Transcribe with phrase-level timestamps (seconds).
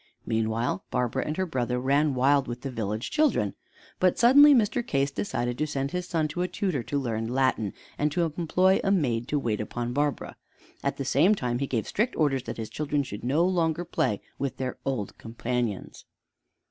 [0.25, 3.53] Meanwhile Barbara and her brother ran wild with the village children.
[3.99, 4.81] But suddenly Mr.
[4.83, 8.79] Case decided to send his son to a tutor to learn Latin, and to employ
[8.83, 10.37] a maid to wait upon Barbara.
[10.83, 14.21] At the same time he gave strict orders that his children should no longer play
[14.39, 16.05] with their old companions.